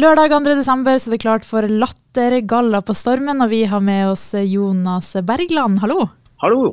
Lørdag 0.00 0.30
2. 0.32 0.54
desember 0.56 0.96
så 0.96 1.10
er 1.10 1.12
det 1.12 1.20
klart 1.20 1.44
for 1.44 1.66
lattergalla 1.68 2.78
på 2.86 2.94
Stormen, 2.96 3.42
og 3.44 3.50
vi 3.50 3.66
har 3.68 3.82
med 3.84 4.06
oss 4.14 4.30
Jonas 4.32 5.10
Bergland. 5.28 5.76
Hallo. 5.82 6.06
Hallo. 6.40 6.70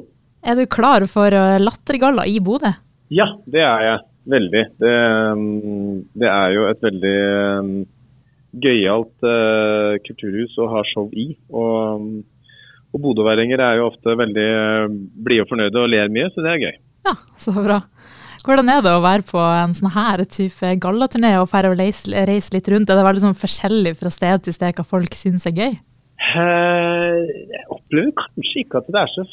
Er 0.47 0.55
du 0.55 0.63
klar 0.71 1.03
for 1.11 1.35
eh, 1.35 1.57
lattergalla 1.59 2.23
i 2.29 2.37
Bodø? 2.39 2.71
Ja, 3.11 3.25
det 3.43 3.65
er 3.65 3.83
jeg. 3.83 4.05
Veldig. 4.31 4.63
Det, 4.79 4.93
mm, 5.41 5.97
det 6.23 6.29
er 6.31 6.55
jo 6.55 6.63
et 6.69 6.87
veldig 6.87 7.17
mm, 7.67 7.75
gøyalt 8.63 9.27
uh, 9.27 9.99
kulturhus 10.07 10.55
å 10.63 10.69
ha 10.77 10.85
show 10.87 11.11
i. 11.11 11.33
Og, 11.51 12.05
mm, 12.05 12.53
og 12.93 13.05
bodøværinger 13.09 13.65
er 13.65 13.81
jo 13.81 13.89
ofte 13.89 14.15
veldig 14.23 14.49
blide 15.27 15.43
og 15.43 15.51
fornøyde 15.51 15.83
og 15.83 15.91
ler 15.91 16.15
mye, 16.15 16.31
så 16.31 16.45
det 16.45 16.53
er 16.53 16.63
gøy. 16.63 16.79
Ja, 17.09 17.17
så 17.43 17.57
bra. 17.59 17.81
Hvordan 18.45 18.69
er 18.71 18.83
det 18.85 18.93
å 18.95 19.03
være 19.03 19.25
på 19.27 19.41
en 19.41 19.73
sånn 19.75 19.93
her 19.95 20.23
type 20.29 20.73
gallaturné 20.83 21.33
og 21.41 21.49
fære 21.51 21.71
å 21.71 21.77
reise, 21.77 22.11
reise, 22.29 22.53
litt 22.55 22.69
rundt? 22.71 22.89
Er 22.89 22.99
det 22.99 23.07
veldig 23.07 23.25
sånn 23.25 23.37
forskjellig 23.37 23.97
fra 23.99 24.11
sted 24.13 24.45
til 24.45 24.55
sted 24.55 24.77
hva 24.77 24.87
folk 24.87 25.17
syns 25.17 25.47
er 25.49 25.57
gøy? 25.57 25.75
Jeg 26.37 27.67
opplever 27.73 28.13
kanskje 28.19 28.63
ikke 28.63 28.81
at 28.81 28.89
det 28.93 29.03
er 29.03 29.13
så 29.15 29.27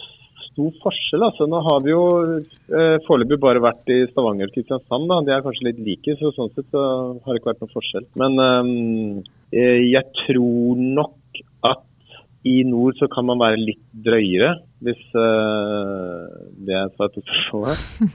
stor 0.54 0.74
forskjell. 0.84 1.24
Altså, 1.26 1.48
nå 1.50 1.60
har 1.66 1.80
vi 1.84 1.92
jo 1.92 2.02
eh, 2.38 2.96
foreløpig 3.06 3.40
bare 3.42 3.62
vært 3.64 3.90
i 3.92 4.04
Stavanger 4.12 4.50
og 4.50 4.56
Kristiansand. 4.56 5.08
Da. 5.10 5.20
De 5.26 5.34
er 5.34 5.44
kanskje 5.44 5.68
litt 5.68 5.82
like, 5.86 6.16
så 6.20 6.30
sånn 6.36 6.52
sett 6.54 6.68
så 6.74 6.84
har 7.24 7.32
det 7.32 7.42
ikke 7.42 7.52
vært 7.52 7.64
noen 7.64 7.74
forskjell. 7.74 8.06
Men 8.22 8.38
eh, 8.44 9.82
jeg 9.90 10.04
tror 10.24 10.84
nok 11.00 11.42
at 11.70 11.84
i 12.44 12.58
nord 12.68 12.98
så 13.00 13.08
kan 13.12 13.26
man 13.26 13.40
være 13.40 13.62
litt 13.62 13.84
drøyere, 14.04 14.52
hvis 14.84 15.00
eh, 15.16 16.26
det 16.68 16.76
er 16.76 16.90
at 16.92 17.16
du 17.16 17.22
forstår 17.24 17.72
det. 17.72 18.12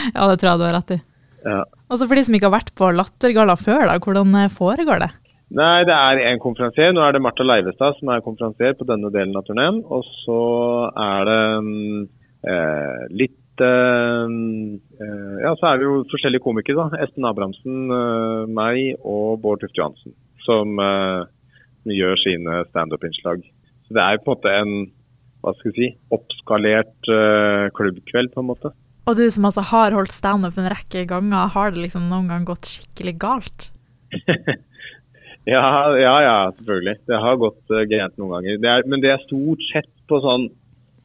ja, 0.16 0.26
det 0.30 0.36
tror 0.40 0.50
jeg 0.52 0.60
du 0.60 0.66
har 0.68 0.76
rett 0.78 0.94
i. 0.96 1.00
Ja. 1.40 1.62
Også 1.90 2.06
for 2.06 2.18
de 2.18 2.26
som 2.26 2.36
ikke 2.36 2.50
har 2.50 2.58
vært 2.58 2.74
på 2.78 2.90
Lattergalla 2.94 3.56
før, 3.58 3.86
da, 3.88 3.98
hvordan 4.02 4.36
eh, 4.42 4.52
foregår 4.52 5.04
det? 5.04 5.10
Nei, 5.50 5.82
det 5.82 5.94
er 5.94 6.20
en 6.30 6.38
konferansier. 6.38 6.92
Nå 6.94 7.02
er 7.02 7.16
det 7.16 7.22
Marta 7.24 7.42
Leivestad 7.42 7.96
som 7.98 8.12
er 8.14 8.22
konferansier 8.22 8.76
på 8.78 8.86
denne 8.86 9.10
delen 9.10 9.34
av 9.38 9.48
turneen. 9.48 9.80
Og 9.90 10.04
så 10.22 10.42
er 10.94 11.26
det 11.26 11.40
eh, 12.46 13.00
litt 13.22 13.64
eh, 13.66 14.30
eh, 14.30 15.34
Ja, 15.42 15.56
så 15.58 15.72
er 15.72 15.80
det 15.80 15.88
jo 15.88 15.96
forskjellige 16.12 16.44
komikere, 16.44 16.86
da. 16.86 17.02
Esten 17.02 17.26
Abrahamsen, 17.26 17.80
eh, 17.96 18.44
meg 18.60 19.02
og 19.02 19.40
Bård 19.42 19.64
Tufte 19.64 19.82
Johansen. 19.82 20.14
Som 20.46 20.78
gjør 21.90 22.16
sine 22.20 22.62
standup-innslag. 22.70 23.42
Så 23.86 23.96
det 23.96 24.02
er 24.04 24.22
på 24.22 24.32
en 24.32 24.38
måte 24.38 24.54
en 24.54 24.72
hva 25.40 25.52
skal 25.56 25.72
vi 25.72 25.76
si, 25.76 25.86
oppskalert 26.12 27.08
klubbkveld, 27.76 28.32
på 28.34 28.42
en 28.42 28.48
måte. 28.48 28.72
Og 29.08 29.16
du 29.16 29.24
som 29.32 29.46
altså 29.48 29.64
har 29.70 29.96
holdt 29.96 30.12
standup 30.14 30.58
en 30.60 30.70
rekke 30.70 31.06
ganger, 31.08 31.52
har 31.54 31.72
det 31.72 31.86
liksom 31.86 32.10
noen 32.10 32.28
gang 32.30 32.44
gått 32.48 32.68
skikkelig 32.68 33.16
galt? 33.22 33.70
Ja, 35.48 35.98
ja, 35.98 36.16
ja, 36.22 36.52
selvfølgelig. 36.56 36.96
Det 37.08 37.18
har 37.24 37.38
gått 37.40 37.72
uh, 37.72 37.84
gærent 37.88 38.18
noen 38.20 38.34
ganger. 38.36 38.58
Det 38.60 38.70
er, 38.70 38.82
men 38.90 39.02
det 39.02 39.14
er 39.14 39.22
stort 39.24 39.62
sett 39.70 39.88
på 40.10 40.20
sånn 40.22 40.50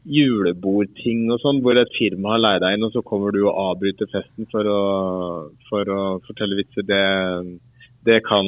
julebordting 0.06 1.30
og 1.34 1.40
sånn, 1.42 1.62
hvor 1.66 1.80
et 1.82 1.94
firma 1.96 2.36
har 2.36 2.44
leid 2.44 2.62
deg 2.62 2.76
inn, 2.76 2.86
og 2.86 2.94
så 2.94 3.02
kommer 3.08 3.34
du 3.34 3.46
og 3.46 3.56
avbryter 3.72 4.12
festen 4.12 4.46
for 4.52 4.68
å, 4.70 4.82
for 5.70 5.90
å 5.90 6.02
fortelle 6.28 6.60
vitser. 6.60 6.86
Det, 6.86 7.02
det 8.06 8.20
kan 8.28 8.46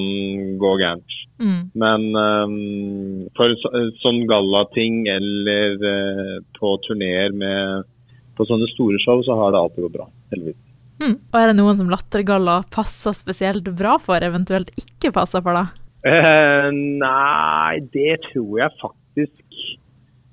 gå 0.62 0.73
gærent. 0.84 1.18
Mm. 1.42 1.62
Men 1.78 2.06
um, 2.14 3.25
for 3.38 3.53
så, 3.62 3.72
sånn 4.03 4.23
gallating 4.30 5.06
eller 5.09 5.81
uh, 5.81 6.36
på 6.59 6.75
turneer 6.86 7.34
med 7.34 7.90
på 8.38 8.47
sånne 8.47 8.69
store 8.73 9.02
show, 9.03 9.21
så 9.25 9.35
har 9.39 9.53
det 9.53 9.61
alltid 9.61 9.88
gått 9.88 9.97
bra. 9.97 10.07
Heldigvis. 10.33 10.63
Mm. 10.97 11.17
Og 11.30 11.38
er 11.38 11.52
det 11.52 11.57
noen 11.59 11.77
som 11.77 11.91
lattergalla 11.91 12.61
passer 12.73 13.13
spesielt 13.13 13.67
bra 13.77 13.97
for, 14.02 14.23
eventuelt 14.23 14.71
ikke 14.81 15.13
passer 15.16 15.44
for 15.45 15.57
deg? 15.57 15.75
Uh, 16.07 16.69
nei, 16.73 17.81
det 17.94 18.19
tror 18.29 18.59
jeg 18.61 18.75
faktisk 18.79 19.55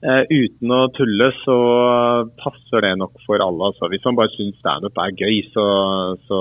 uh, 0.04 0.22
Uten 0.28 0.74
å 0.76 0.82
tulle 0.94 1.30
så 1.40 1.56
passer 2.40 2.84
det 2.86 2.92
nok 3.00 3.16
for 3.26 3.42
alle. 3.44 3.70
Altså. 3.72 3.88
Hvis 3.92 4.04
man 4.06 4.18
bare 4.20 4.32
syns 4.36 4.60
standup 4.62 5.00
er 5.02 5.16
gøy, 5.18 5.40
så, 5.52 5.66
så, 6.28 6.40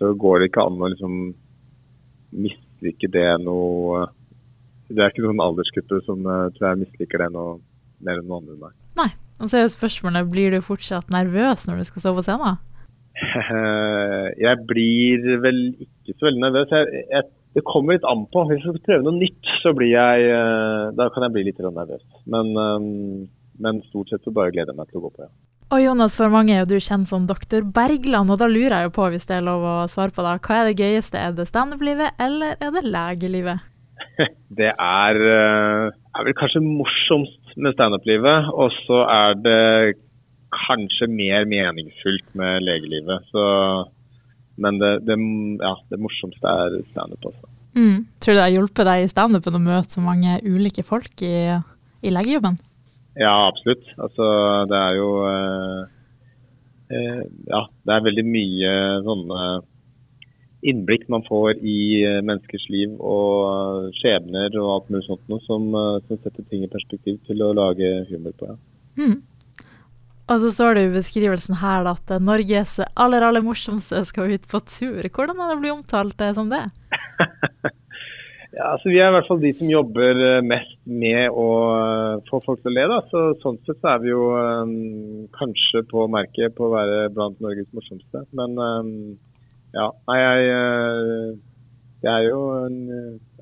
så, 0.00 0.12
går 0.12 0.40
det 0.40 0.50
ikke 0.50 0.66
an 0.66 0.80
å 0.80 0.90
liksom 0.92 1.20
mislike 2.36 3.08
det 3.12 3.28
noe 3.44 4.08
Det 4.90 5.00
er 5.00 5.12
ikke 5.12 5.24
noen 5.24 5.44
aldersgruppe 5.44 6.02
som 6.08 6.26
uh, 6.26 6.48
tror 6.56 6.72
jeg 6.72 6.84
misliker 6.84 7.24
det 7.24 7.30
noe 7.36 7.60
mer 8.04 8.20
enn 8.20 8.28
noen 8.28 8.44
andre. 8.56 8.74
Nei. 8.98 9.12
Og 9.40 9.50
så 9.50 9.58
er 9.58 9.66
jo 9.66 9.72
spørsmålet, 9.74 10.30
blir 10.32 10.54
du 10.54 10.62
fortsatt 10.64 11.10
nervøs 11.12 11.66
når 11.68 11.82
du 11.82 11.88
skal 11.88 12.04
stå 12.04 12.14
på 12.16 12.24
scenen? 12.26 12.60
Jeg 14.46 14.62
blir 14.68 15.26
vel 15.44 15.60
ikke 15.86 16.16
så 16.16 16.28
veldig 16.28 16.42
nervøs. 16.42 16.72
Jeg, 16.72 17.04
jeg, 17.10 17.28
det 17.56 17.64
kommer 17.64 17.96
litt 17.96 18.04
an 18.04 18.26
på. 18.32 18.44
Hvis 18.50 18.60
jeg 18.60 18.74
skal 18.74 18.84
prøve 18.84 19.06
noe 19.06 19.16
nytt, 19.16 19.52
så 19.62 19.72
blir 19.76 19.88
jeg 19.94 20.26
eh, 20.28 20.90
Da 20.98 21.06
kan 21.14 21.24
jeg 21.24 21.32
bli 21.32 21.44
litt 21.48 21.62
nervøs. 21.64 22.04
Men, 22.28 22.52
eh, 22.60 22.88
men 23.64 23.80
stort 23.88 24.12
sett 24.12 24.26
så 24.28 24.34
bare 24.36 24.52
gleder 24.52 24.74
jeg 24.74 24.80
meg 24.82 24.90
til 24.90 25.00
å 25.00 25.06
gå 25.06 25.12
på, 25.14 25.24
ja. 25.24 25.32
Og 25.74 25.80
Jonas, 25.82 26.14
for 26.14 26.30
mange 26.30 26.52
er 26.54 26.60
jo 26.60 26.76
du 26.76 26.84
kjent 26.84 27.08
som 27.10 27.24
doktor 27.26 27.64
Bergland, 27.74 28.30
og 28.30 28.38
da 28.38 28.46
lurer 28.46 28.76
jeg 28.76 28.86
jo 28.86 28.92
på, 29.00 29.08
hvis 29.10 29.26
det 29.26 29.40
er 29.40 29.48
lov 29.48 29.64
å 29.66 29.78
svare 29.90 30.14
på 30.14 30.22
da, 30.22 30.36
hva 30.38 30.60
er 30.60 30.68
det 30.68 30.76
gøyeste? 30.78 31.18
Er 31.18 31.32
det 31.34 31.48
standup-livet, 31.48 32.14
eller 32.22 32.54
er 32.62 32.76
det 32.76 32.84
legelivet? 32.86 33.64
det 34.58 34.70
er, 34.72 35.20
eh, 35.32 35.86
er 36.16 36.26
vel 36.26 36.36
kanskje 36.38 36.64
morsomst 36.64 37.56
med 37.56 37.76
standup-livet, 37.76 38.50
og 38.52 38.74
så 38.84 39.02
er 39.08 39.36
det 39.40 39.96
kanskje 40.56 41.08
mer 41.10 41.46
meningsfullt 41.48 42.28
med 42.38 42.64
legelivet. 42.64 43.26
Så, 43.32 43.44
men 44.62 44.80
det, 44.80 44.92
det, 45.08 45.18
ja, 45.62 45.74
det 45.90 46.00
morsomste 46.00 46.52
er 46.52 46.78
standup. 46.92 47.28
Altså. 47.30 47.52
Mm. 47.76 48.06
Tror 48.20 48.32
du 48.32 48.38
det 48.38 48.46
har 48.46 48.54
hjulpet 48.54 48.88
deg 48.88 49.04
i 49.04 49.10
standupen 49.12 49.58
å 49.58 49.62
møte 49.62 49.98
så 49.98 50.04
mange 50.04 50.38
ulike 50.46 50.84
folk 50.86 51.24
i, 51.24 51.36
i 52.00 52.12
legejobben? 52.12 52.56
Ja, 53.16 53.34
absolutt. 53.48 53.84
Altså, 53.96 54.26
det 54.70 54.80
er 54.80 54.98
jo 54.98 55.10
eh, 55.28 55.80
eh, 56.92 57.22
Ja, 57.48 57.62
det 57.64 57.94
er 57.94 58.06
veldig 58.08 58.26
mye 58.28 58.72
sånne 59.06 59.46
innblikk 60.66 61.06
man 61.12 61.24
får 61.28 61.60
i 61.62 61.78
eh, 62.02 62.18
menneskers 62.24 62.66
liv 62.72 62.96
og 62.98 63.92
skjebner 64.00 64.54
og 64.60 64.72
alt 64.74 64.92
mulig 64.92 65.06
sånt 65.06 65.24
noe, 65.32 65.42
som, 65.46 65.68
eh, 65.70 66.02
som, 66.08 66.20
setter 66.24 66.44
ting 66.50 66.66
i 66.66 66.72
perspektiv 66.72 67.20
til 67.28 67.44
å 67.44 67.54
lage 67.56 67.92
humor 68.10 68.36
på. 68.40 68.50
Ja. 68.52 68.60
Mm. 68.96 69.16
Og 70.26 70.42
så 70.42 70.50
står 70.50 70.74
det 70.74 70.82
i 70.88 70.94
beskrivelsen 70.96 71.60
her 71.60 71.86
at 71.86 72.10
Norges 72.18 72.80
aller, 72.98 73.22
aller 73.22 73.44
morsomste 73.46 74.00
skal 74.08 74.32
ut 74.34 74.48
på 74.50 74.58
tur. 74.66 75.06
Hvordan 75.06 75.38
er 75.38 75.52
det 75.52 75.58
blitt 75.60 75.76
omtalt 75.76 76.16
det 76.18 76.32
som 76.34 76.50
det? 76.50 76.64
ja, 78.58 78.72
altså 78.72 78.90
Vi 78.90 78.98
er 78.98 79.12
i 79.12 79.14
hvert 79.14 79.28
fall 79.28 79.44
de 79.44 79.52
som 79.54 79.70
jobber 79.70 80.24
eh, 80.32 80.42
mest 80.42 80.74
med 80.82 81.30
å 81.30 81.46
eh, 81.76 82.24
få 82.26 82.42
folk 82.42 82.64
til 82.64 82.74
å 82.74 82.74
le. 82.74 82.88
da. 82.90 82.98
Så, 83.12 83.22
sånn 83.44 83.60
sett 83.68 83.78
så 83.78 83.92
er 83.94 84.02
vi 84.02 84.10
jo 84.10 84.26
um, 84.34 84.74
kanskje 85.38 85.86
på 85.94 86.08
merket 86.10 86.58
på 86.58 86.66
å 86.66 86.74
være 86.74 87.06
blant 87.14 87.38
Norges 87.44 87.70
morsomste. 87.76 88.26
Men 88.34 88.58
um, 88.58 88.92
ja, 89.76 89.86
nei, 90.08 90.18
jeg, 90.22 91.38
det 92.04 92.12
er 92.12 92.28
jo 92.28 92.42
en, 92.64 92.78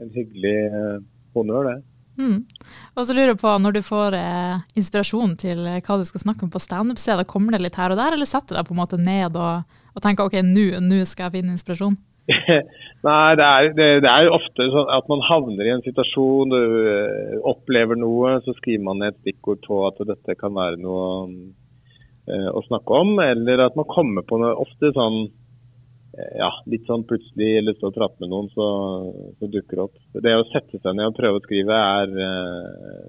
en 0.03 0.15
hyggelig 0.15 0.57
honnør, 1.35 1.69
det. 1.71 1.77
Mm. 2.15 2.45
Og 2.95 3.07
så 3.07 3.15
lurer 3.15 3.33
jeg 3.33 3.41
på, 3.43 3.51
Når 3.59 3.73
du 3.75 3.81
får 3.83 4.15
eh, 4.15 4.63
inspirasjon 4.79 5.35
til 5.41 5.65
eh, 5.67 5.81
hva 5.83 5.99
du 5.99 6.05
skal 6.07 6.23
snakke 6.23 6.47
om 6.47 6.53
på 6.53 6.63
standup-stedet, 6.63 7.27
kommer 7.27 7.57
det 7.57 7.65
litt 7.65 7.79
her 7.81 7.91
og 7.91 7.99
der, 7.99 8.15
eller 8.15 8.29
setter 8.29 8.55
du 8.55 8.61
deg 8.61 8.69
på 8.69 8.75
en 8.77 8.83
måte 8.83 9.01
ned 9.01 9.35
og, 9.35 9.79
og 9.95 10.03
tenker 10.03 10.29
ok, 10.29 10.39
nå 10.47 11.03
skal 11.11 11.27
jeg 11.27 11.41
finne 11.41 11.57
inspirasjon? 11.57 11.99
Nei, 13.05 13.35
det 13.37 13.45
er, 13.45 13.67
det, 13.77 13.89
det 14.07 14.11
er, 14.11 14.31
ofte 14.33 14.69
sånn 14.73 14.93
at 14.95 15.11
man 15.11 15.27
havner 15.27 15.67
i 15.67 15.75
en 15.75 15.85
situasjon, 15.85 16.55
du 16.55 17.41
opplever 17.51 17.99
noe, 18.01 18.39
så 18.47 18.55
skriver 18.57 18.87
man 18.87 19.05
et 19.05 19.19
stikkord 19.21 19.61
på 19.67 19.83
at 19.91 20.01
dette 20.09 20.39
kan 20.41 20.55
være 20.57 20.79
noe 20.81 21.27
uh, 21.29 22.49
å 22.49 22.63
snakke 22.65 23.03
om. 23.05 23.19
Eller 23.21 23.61
at 23.67 23.77
man 23.77 23.91
kommer 23.93 24.25
på 24.25 24.41
noe 24.41 24.55
ofte 24.65 24.95
sånn 24.97 25.27
Eh, 25.27 25.44
ja, 26.15 26.51
litt 26.71 26.87
sånn 26.89 27.05
plutselig 27.09 27.65
lyst 27.65 27.81
til 27.83 27.91
å 27.91 27.95
prate 27.95 28.23
med 28.23 28.31
noen, 28.31 28.51
så, 28.55 28.67
så, 29.39 29.49
dukker 29.51 29.79
det 29.79 29.87
opp. 29.87 29.97
Det 30.27 30.35
å 30.37 30.47
sette 30.53 30.79
seg 30.79 30.95
ned 30.95 31.11
og 31.11 31.17
prøve 31.17 31.41
å 31.41 31.45
skrive 31.45 31.79
er 31.79 32.15
eh, 32.27 33.09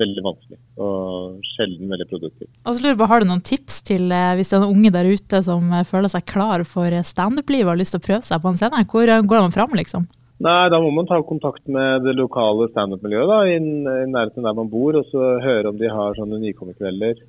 veldig 0.00 0.24
vanskelig 0.24 0.58
og 0.80 1.40
sjelden 1.54 1.90
veldig 1.90 2.06
produktivt. 2.10 2.52
Og 2.64 2.76
så 2.76 2.82
lurer 2.82 2.94
jeg 2.94 3.00
på, 3.00 3.10
Har 3.10 3.22
du 3.22 3.28
noen 3.30 3.44
tips 3.46 3.80
til 3.88 4.14
eh, 4.14 4.36
hvis 4.38 4.52
det 4.52 4.58
er 4.58 4.64
noen 4.64 4.76
unge 4.76 4.94
der 4.94 5.10
ute 5.10 5.42
som 5.46 5.72
eh, 5.74 5.86
føler 5.88 6.12
seg 6.12 6.28
klar 6.30 6.64
for 6.68 7.00
standup-livet 7.08 7.68
og 7.68 7.74
har 7.74 7.82
lyst 7.82 7.96
til 7.96 8.02
å 8.02 8.08
prøve 8.10 8.28
seg 8.28 8.42
på 8.42 8.52
en 8.52 8.60
scene? 8.60 8.86
Hvor 8.92 9.08
eh, 9.16 9.26
går 9.32 9.46
man 9.46 9.56
fram, 9.56 9.76
liksom? 9.80 10.06
Nei, 10.40 10.70
Da 10.72 10.78
må 10.80 10.92
man 10.96 11.08
ta 11.08 11.18
kontakt 11.26 11.66
med 11.68 12.06
det 12.06 12.14
lokale 12.16 12.70
standup-miljøet 12.70 13.50
i, 13.52 13.58
i 13.60 14.06
nærheten 14.08 14.46
der 14.46 14.56
man 14.56 14.70
bor, 14.72 14.96
og 14.96 15.08
så 15.12 15.34
høre 15.44 15.72
om 15.72 15.76
de 15.80 15.90
har 15.92 16.16
sånne 16.16 16.40
nykommerkvelder. 16.44 17.20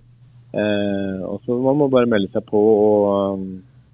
Eh, 0.51 1.19
og 1.27 1.43
så 1.45 1.55
må 1.55 1.73
man 1.79 1.91
bare 1.91 2.09
melde 2.11 2.31
seg 2.31 2.43
på 2.47 2.59
og 2.59 3.43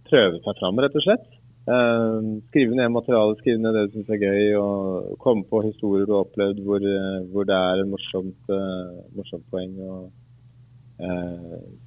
prøve 0.10 0.40
seg 0.44 0.60
fram, 0.62 0.80
rett 0.84 0.96
og 0.98 1.06
slett. 1.06 1.28
Uh, 1.68 2.40
skrive 2.48 2.78
ned 2.78 2.94
materialet, 2.96 3.42
skrive 3.42 3.60
ned 3.60 3.76
det 3.76 3.88
du 3.90 3.98
syns 3.98 4.12
er 4.16 4.22
gøy, 4.22 4.44
og 4.56 5.18
komme 5.20 5.44
på 5.50 5.60
historier 5.66 6.08
du 6.08 6.14
har 6.16 6.24
opplevd 6.24 6.62
hvor, 6.64 6.80
uh, 6.80 7.26
hvor 7.34 7.48
det 7.50 7.58
er 7.58 7.82
et 7.82 7.90
morsomt, 7.92 8.38
uh, 8.48 9.02
morsomt 9.18 9.48
poeng. 9.52 9.76
Og, 9.84 10.08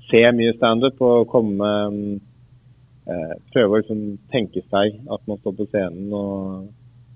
se 0.06 0.20
mye 0.38 0.52
standup 0.55 1.00
og 1.02 1.25
komme 1.32 1.70
Prøve 3.50 3.72
å 3.72 3.78
liksom 3.81 4.02
tenke 4.31 4.62
seg 4.70 5.00
at 5.11 5.25
man 5.26 5.40
står 5.40 5.56
på 5.58 5.64
scenen 5.72 6.12
og 6.14 6.69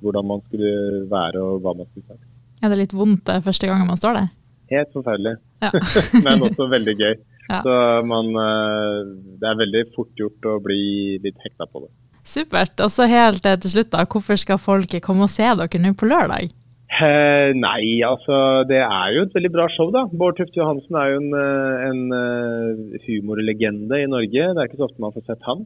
hvordan 0.03 0.27
man 0.27 0.43
skulle 0.49 1.05
være 1.07 1.39
og 1.39 1.61
hva 1.63 1.77
man 1.79 1.87
skulle 1.93 2.09
sagt. 2.09 2.25
Er 2.59 2.73
det 2.73 2.81
litt 2.81 2.97
vondt 2.99 3.31
første 3.47 3.71
gangen 3.71 3.87
man 3.87 4.01
står 4.01 4.19
der? 4.19 4.27
Helt 4.75 4.91
forferdelig, 4.97 5.37
Ja. 5.63 5.71
men 6.27 6.43
også 6.49 6.67
veldig 6.73 6.97
gøy. 6.99 7.15
Ja. 7.51 7.61
Så 7.61 7.77
man, 8.09 8.33
eh, 8.41 8.99
det 9.41 9.51
er 9.51 9.61
veldig 9.61 9.85
fort 9.97 10.13
gjort 10.19 10.49
å 10.49 10.59
bli 10.65 11.21
litt 11.25 11.41
hekta 11.45 11.69
på 11.69 11.85
det. 11.85 11.93
Supert. 12.25 12.79
Og 12.81 12.91
så 12.93 13.07
helt 13.11 13.45
til 13.45 13.71
slutt, 13.71 13.93
da. 13.93 14.05
Hvorfor 14.09 14.41
skal 14.41 14.61
folk 14.61 14.95
komme 15.05 15.27
og 15.29 15.33
se 15.33 15.45
dere 15.45 15.83
nå 15.83 15.93
på 15.99 16.09
lørdag? 16.09 16.55
Eh, 16.95 17.51
nei, 17.59 18.05
altså 18.07 18.63
det 18.71 18.79
er 18.85 19.15
jo 19.17 19.25
et 19.25 19.33
veldig 19.35 19.51
bra 19.55 19.65
show, 19.73 19.89
da. 19.95 20.05
Bård 20.15 20.37
Tufte 20.39 20.61
Johansen 20.61 20.95
er 21.01 21.11
jo 21.11 21.23
en, 21.23 21.33
eh, 21.41 21.87
en 21.89 22.03
eh, 22.15 23.01
humorlegende 23.09 23.99
i 23.99 24.11
Norge. 24.11 24.45
Det 24.55 24.61
er 24.63 24.69
ikke 24.69 24.79
så 24.79 24.87
ofte 24.87 25.03
man 25.03 25.15
får 25.17 25.27
sett 25.27 25.49
han 25.49 25.65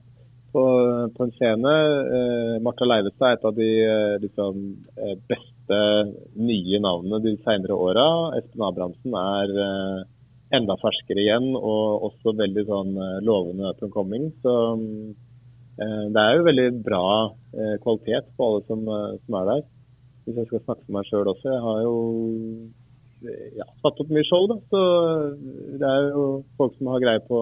på, 0.57 0.65
på 1.15 1.27
en 1.27 1.35
scene. 1.37 1.75
Eh, 2.17 2.55
Martha 2.65 2.89
Leivestad 2.89 3.29
er 3.29 3.37
et 3.37 3.49
av 3.51 3.59
de 3.59 3.71
liksom, 4.25 4.63
beste 5.29 5.81
nye 6.41 6.81
navnene 6.81 7.21
de 7.27 7.35
senere 7.45 7.77
åra. 7.77 8.09
Espen 8.39 8.65
Abrahamsen 8.71 9.19
er 9.21 9.55
eh, 9.67 10.01
enda 10.55 10.77
ferskere 10.81 11.23
igjen, 11.23 11.51
og 11.57 12.09
også 12.09 12.35
veldig 12.39 12.65
sånn 12.69 12.95
eh, 12.97 13.17
lovende 13.27 13.73
up 13.73 13.83
and 13.85 13.95
coming. 13.95 14.29
Så 14.45 14.55
eh, 14.77 16.05
det 16.15 16.23
er 16.23 16.39
jo 16.39 16.47
veldig 16.49 16.69
bra 16.87 17.05
eh, 17.29 17.75
kvalitet 17.85 18.31
på 18.37 18.49
alle 18.49 18.65
som, 18.69 18.87
som 19.25 19.41
er 19.43 19.51
der 19.53 19.67
hvis 20.29 20.43
jeg 20.43 20.49
skal 20.51 20.61
snakke 20.61 20.83
for 20.85 20.93
meg 20.93 21.07
sjøl 21.09 21.29
også. 21.33 21.53
Jeg 21.55 21.65
har 21.65 21.79
jo 21.87 21.95
ja, 23.57 23.67
satt 23.81 24.03
opp 24.05 24.11
mye 24.13 24.27
show, 24.29 24.45
da. 24.51 24.59
Så 24.69 24.81
det 25.81 25.89
er 25.89 26.11
jo 26.13 26.25
folk 26.61 26.75
som 26.77 26.91
har 26.93 27.01
greie 27.01 27.23
på, 27.25 27.39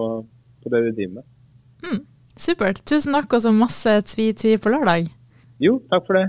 på 0.63 0.71
det 0.71 0.85
de 0.85 0.93
driver 0.95 1.17
med. 1.17 2.05
Supert. 2.39 2.79
Tusen 2.87 3.17
takk, 3.17 3.33
og 3.33 3.43
så 3.43 3.51
masse 3.51 3.97
tvi-tvi 4.13 4.55
på 4.61 4.71
lørdag. 4.71 5.09
Jo, 5.59 5.81
takk 5.91 6.05
for 6.07 6.19
det. 6.19 6.27